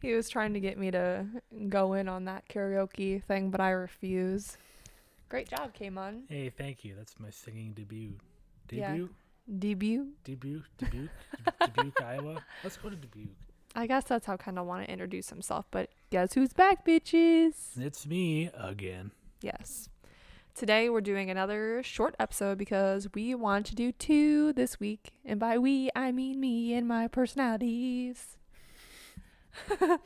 [0.00, 1.26] he was trying to get me to
[1.68, 4.56] go in on that karaoke thing, but I refuse.
[5.28, 6.22] Great job, Kamon.
[6.28, 6.94] Hey, thank you.
[6.96, 8.18] That's my singing debut.
[8.70, 8.90] Yeah.
[8.90, 9.08] Debut?
[9.58, 10.12] Debut.
[10.24, 10.62] Debut?
[10.78, 11.10] Dubuque?
[11.74, 12.44] Dubuque, Iowa?
[12.62, 13.36] Let's go to Dubuque.
[13.74, 17.78] I guess that's how Kendall want to introduce himself, but guess who's back, bitches?
[17.78, 19.12] It's me again.
[19.40, 19.88] Yes.
[20.54, 25.12] Today we're doing another short episode because we want to do two this week.
[25.24, 28.36] And by we, I mean me and my personalities.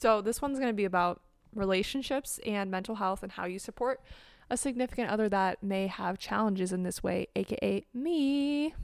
[0.00, 1.20] so this one's going to be about
[1.54, 4.00] relationships and mental health and how you support
[4.48, 8.74] a significant other that may have challenges in this way, aka me.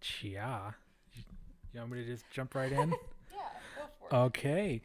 [0.00, 0.76] Chia.
[1.72, 2.94] You want me to just jump right in?
[3.32, 4.82] Yeah, go for Okay.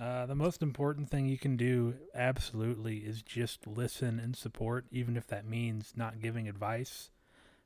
[0.00, 5.16] Uh, the most important thing you can do, absolutely, is just listen and support, even
[5.16, 7.10] if that means not giving advice.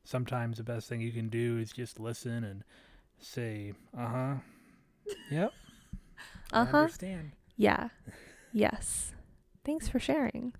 [0.05, 2.64] Sometimes the best thing you can do is just listen and
[3.19, 4.34] say, uh huh,
[5.30, 5.53] yep,
[6.53, 6.89] Uh huh.
[6.89, 7.33] understand.
[7.56, 7.89] Yeah.
[8.53, 9.12] Yes.
[9.64, 10.53] Thanks for sharing.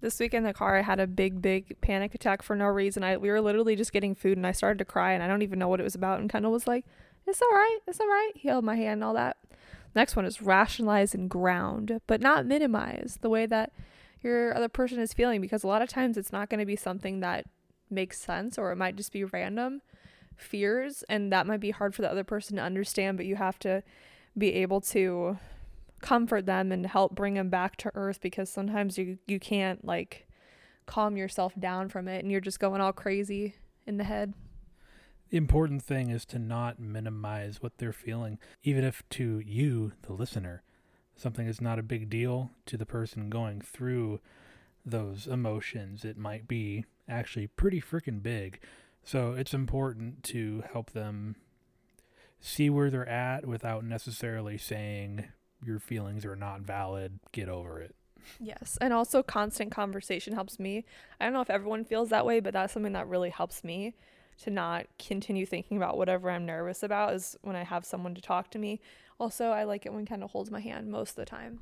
[0.00, 3.02] This week in the car, I had a big, big panic attack for no reason.
[3.02, 5.42] I we were literally just getting food, and I started to cry, and I don't
[5.42, 6.20] even know what it was about.
[6.20, 6.84] And Kendall was like,
[7.26, 9.38] "It's all right, it's all right." He held my hand and all that.
[9.94, 13.72] Next one is rationalize and ground, but not minimize the way that
[14.22, 16.76] your other person is feeling, because a lot of times it's not going to be
[16.76, 17.46] something that
[17.88, 19.80] makes sense, or it might just be random
[20.36, 23.16] fears, and that might be hard for the other person to understand.
[23.16, 23.82] But you have to
[24.36, 25.38] be able to
[26.00, 30.26] comfort them and help bring them back to earth because sometimes you you can't like
[30.86, 33.54] calm yourself down from it and you're just going all crazy
[33.86, 34.34] in the head.
[35.30, 40.12] The important thing is to not minimize what they're feeling, even if to you, the
[40.12, 40.62] listener,
[41.16, 44.20] something is not a big deal to the person going through
[44.84, 46.04] those emotions.
[46.04, 48.60] It might be actually pretty freaking big.
[49.02, 51.36] So it's important to help them
[52.38, 55.26] see where they're at without necessarily saying
[55.64, 57.94] your feelings are not valid, get over it.
[58.40, 58.76] Yes.
[58.80, 60.84] And also constant conversation helps me.
[61.20, 63.94] I don't know if everyone feels that way, but that's something that really helps me
[64.42, 68.20] to not continue thinking about whatever I'm nervous about is when I have someone to
[68.20, 68.80] talk to me.
[69.18, 71.60] Also, I like it when Kendall holds my hand most of the time.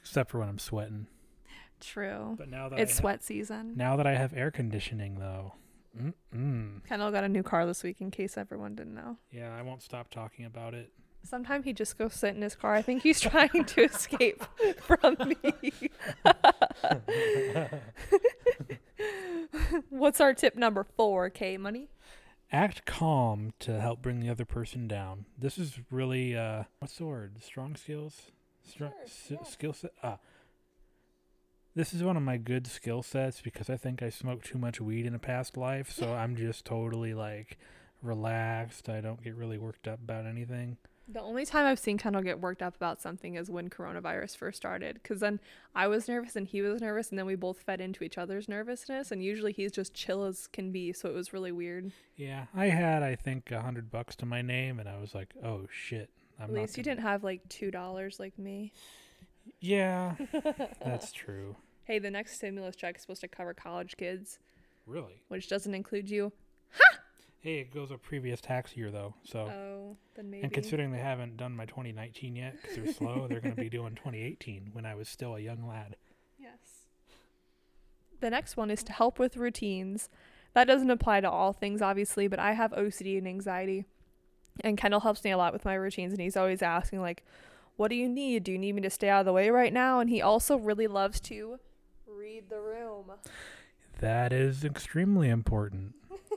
[0.00, 1.06] Except for when I'm sweating.
[1.80, 2.34] True.
[2.36, 3.74] But now that It's I ha- sweat season.
[3.76, 5.54] now that I have air conditioning though.
[5.96, 6.84] Mm-mm.
[6.86, 9.16] Kendall got a new car this week in case everyone didn't know.
[9.30, 10.92] Yeah, I won't stop talking about it.
[11.24, 12.74] Sometimes he just goes sit in his car.
[12.74, 14.44] I think he's trying to escape
[14.80, 15.72] from me.
[19.88, 21.88] What's our tip number four, K Money?
[22.52, 25.24] Act calm to help bring the other person down.
[25.38, 27.42] This is really uh what's the word?
[27.42, 28.30] Strong skills?
[28.62, 29.44] Strong Sure, yeah.
[29.48, 29.92] skill set.
[30.02, 30.18] Ah.
[31.74, 34.80] This is one of my good skill sets because I think I smoked too much
[34.80, 37.58] weed in a past life, so I'm just totally like
[38.02, 38.88] relaxed.
[38.88, 40.76] I don't get really worked up about anything.
[41.06, 44.56] The only time I've seen Kendall get worked up about something is when coronavirus first
[44.56, 44.94] started.
[45.02, 45.38] Because then
[45.74, 48.48] I was nervous and he was nervous, and then we both fed into each other's
[48.48, 49.10] nervousness.
[49.12, 51.92] And usually he's just chill as can be, so it was really weird.
[52.16, 55.34] Yeah, I had I think a hundred bucks to my name, and I was like,
[55.44, 58.72] "Oh shit!" I'm At not least you gonna- didn't have like two dollars like me.
[59.60, 60.14] Yeah,
[60.84, 61.54] that's true.
[61.84, 64.38] Hey, the next stimulus check is supposed to cover college kids,
[64.86, 65.20] Really?
[65.28, 66.32] which doesn't include you.
[67.44, 69.40] Hey, it goes a previous tax year though, so.
[69.40, 70.44] Oh, then maybe.
[70.44, 73.68] And considering they haven't done my 2019 yet because they're slow, they're going to be
[73.78, 75.96] doing 2018 when I was still a young lad.
[76.38, 76.86] Yes.
[78.20, 80.08] The next one is to help with routines.
[80.54, 83.84] That doesn't apply to all things, obviously, but I have OCD and anxiety.
[84.62, 87.26] And Kendall helps me a lot with my routines, and he's always asking, like,
[87.76, 88.44] what do you need?
[88.44, 90.00] Do you need me to stay out of the way right now?
[90.00, 91.58] And he also really loves to
[92.06, 93.10] read the room.
[94.00, 95.94] That is extremely important.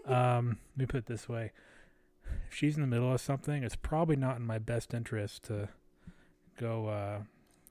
[0.07, 1.51] Um, let me put it this way:
[2.49, 5.69] if she's in the middle of something, it's probably not in my best interest to
[6.59, 7.19] go uh,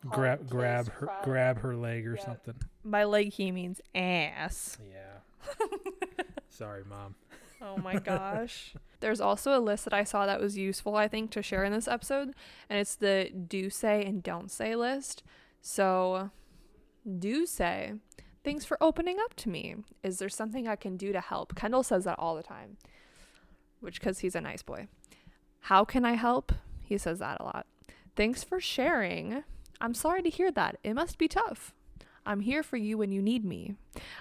[0.09, 1.25] grab Hard, grab her crowd.
[1.25, 2.25] grab her leg or Yeah.
[2.25, 2.55] something.
[2.85, 4.79] By leg, he means ass.
[4.89, 5.57] Yeah.
[6.49, 7.15] Sorry, mom.
[7.61, 8.75] Oh my gosh.
[9.01, 11.73] There's also a list that I saw that was useful, I think, to share in
[11.73, 12.35] this episode,
[12.71, 15.23] and it's the do say and don't say list.
[15.61, 16.31] So,
[17.19, 17.95] do say,
[18.47, 19.75] thanks for opening up to me.
[20.05, 21.57] Is there something I can do to help?
[21.57, 22.77] Kendall says that all the time,
[23.81, 24.87] which because he's a nice boy.
[25.63, 26.53] How can I help?
[26.81, 27.67] He says that a lot.
[28.15, 29.43] Thanks for sharing.
[29.81, 30.79] I'm sorry to hear that.
[30.85, 31.75] It must be tough.
[32.25, 33.75] I'm here for you when you need me.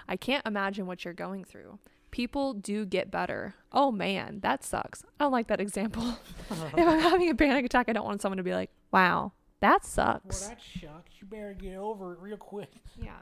[0.07, 1.78] I can't imagine what you're going through.
[2.10, 3.54] People do get better.
[3.71, 5.04] Oh man, that sucks.
[5.04, 6.18] I don't like that example.
[6.50, 9.86] if I'm having a panic attack, I don't want someone to be like, wow, that
[9.86, 10.42] sucks.
[10.42, 11.12] Well, that sucks.
[11.21, 12.71] You better get over it real quick.
[13.00, 13.13] Yeah.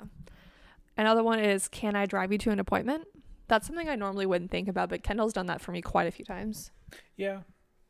[0.98, 3.06] Another one is Can I drive you to an appointment?
[3.48, 6.12] That's something I normally wouldn't think about, but Kendall's done that for me quite a
[6.12, 6.72] few times.
[7.18, 7.42] Yeah.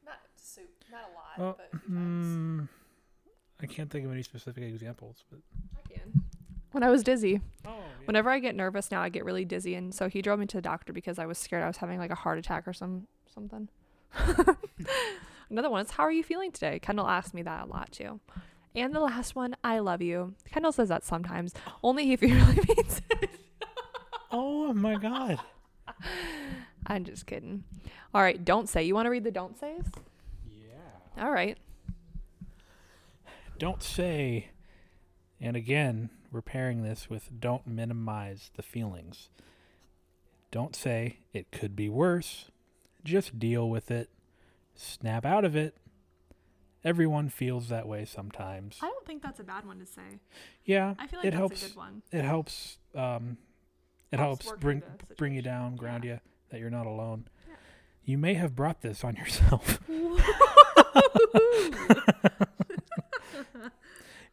[0.05, 0.61] Not so
[0.91, 2.67] not a lot, Well, mm,
[3.61, 5.39] I can't think of any specific examples, but
[5.77, 6.23] I can.
[6.71, 7.39] When I was dizzy.
[7.65, 10.47] oh, Whenever I get nervous now, I get really dizzy, and so he drove me
[10.47, 12.73] to the doctor because I was scared I was having like a heart attack or
[12.73, 13.69] some something.
[15.49, 16.79] Another one is How are you feeling today?
[16.79, 18.19] Kendall asked me that a lot too.
[18.75, 20.33] And the last one, I love you.
[20.51, 21.53] Kendall says that sometimes,
[21.83, 23.29] only if he really means it.
[24.31, 25.39] oh my god.
[26.87, 27.63] I'm just kidding.
[28.13, 28.83] All right, don't say.
[28.83, 29.85] You want to read the don't says?
[30.45, 31.23] Yeah.
[31.23, 31.57] All right.
[33.59, 34.49] Don't say,
[35.39, 39.29] and again, we're pairing this with don't minimize the feelings.
[40.51, 42.45] Don't say it could be worse.
[43.03, 44.09] Just deal with it.
[44.75, 45.75] Snap out of it.
[46.85, 48.77] Everyone feels that way sometimes.
[48.81, 50.19] I don't think that's a bad one to say.
[50.65, 51.63] Yeah, I feel like it that's helps.
[51.63, 52.01] a good one.
[52.11, 52.77] It helps.
[52.95, 53.37] Um,
[54.11, 54.83] it Helps helps, bring
[55.17, 56.19] bring you down, ground you
[56.49, 57.27] that you're not alone.
[57.47, 57.55] Yeah.
[58.05, 59.79] You may have brought this on yourself.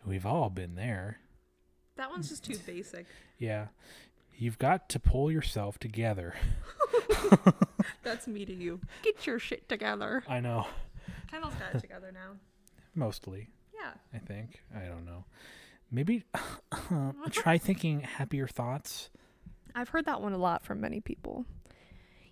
[0.07, 1.19] We've all been there.
[1.97, 3.07] that one's just too basic.
[3.39, 3.67] Yeah.
[4.37, 6.35] You've got to pull yourself together.
[8.03, 8.81] That's me to you.
[9.03, 10.25] Get your shit together.
[10.27, 10.67] I know.
[11.31, 12.37] Kendall's got it together now.
[12.95, 13.93] Mostly, Yeah.
[14.15, 14.63] I think.
[14.75, 15.25] I don't know.
[15.91, 16.25] Maybe
[17.31, 19.11] try thinking happier thoughts.
[19.75, 21.45] I've heard that one a lot from many people.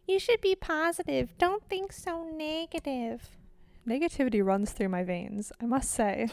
[0.07, 1.37] You should be positive.
[1.39, 3.29] Don't think so negative.
[3.87, 6.29] Negativity runs through my veins, I must say.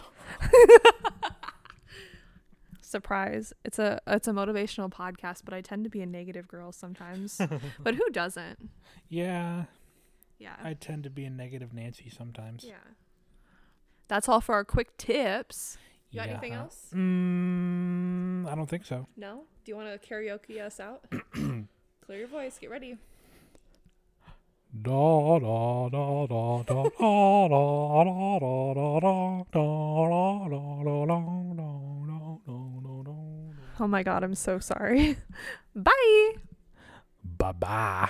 [2.81, 3.51] Surprise.
[3.65, 7.41] It's a it's a motivational podcast, but I tend to be a negative girl sometimes.
[7.79, 8.69] but who doesn't?
[9.09, 9.65] Yeah,
[10.39, 10.55] Yeah.
[10.63, 12.63] I tend to be a negative Nancy sometimes.
[12.63, 12.75] yeah.
[14.07, 15.77] That's all for our quick tips.
[16.11, 16.33] You got Yeah.
[16.33, 16.91] anything else?
[16.93, 19.07] Mm, I don't think so.
[19.17, 19.43] No?
[19.63, 21.03] Do you want to karaoke us out?
[21.31, 22.57] Clear your voice.
[22.59, 22.97] Get ready.
[24.81, 29.85] Da da da da da da da da da da da da
[33.79, 35.17] Oh my god, I'm so sorry.
[35.75, 36.33] Bye.
[37.23, 38.09] Bye bye.